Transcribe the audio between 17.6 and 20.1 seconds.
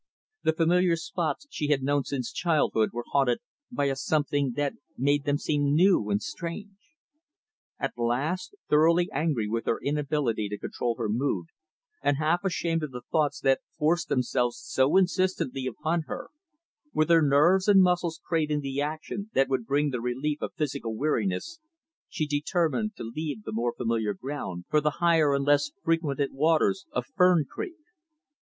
and muscles craving the action that would bring the